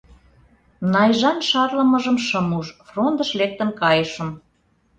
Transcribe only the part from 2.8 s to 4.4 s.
фронтыш лектын кайышым...